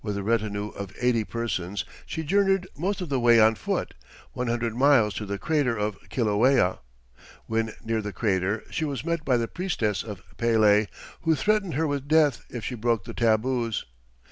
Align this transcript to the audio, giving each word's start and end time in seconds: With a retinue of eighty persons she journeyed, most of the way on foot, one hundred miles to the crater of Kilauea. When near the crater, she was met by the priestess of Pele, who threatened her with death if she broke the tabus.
With 0.03 0.17
a 0.17 0.23
retinue 0.23 0.69
of 0.69 0.95
eighty 0.99 1.23
persons 1.23 1.85
she 2.07 2.23
journeyed, 2.23 2.65
most 2.75 3.01
of 3.01 3.09
the 3.09 3.19
way 3.19 3.39
on 3.39 3.53
foot, 3.53 3.93
one 4.33 4.47
hundred 4.47 4.75
miles 4.75 5.13
to 5.13 5.27
the 5.27 5.37
crater 5.37 5.77
of 5.77 5.95
Kilauea. 6.09 6.79
When 7.45 7.73
near 7.83 8.01
the 8.01 8.11
crater, 8.11 8.63
she 8.71 8.83
was 8.83 9.05
met 9.05 9.23
by 9.23 9.37
the 9.37 9.47
priestess 9.47 10.01
of 10.01 10.23
Pele, 10.37 10.87
who 11.21 11.35
threatened 11.35 11.75
her 11.75 11.85
with 11.85 12.07
death 12.07 12.43
if 12.49 12.65
she 12.65 12.73
broke 12.73 13.03
the 13.03 13.13
tabus. 13.13 13.85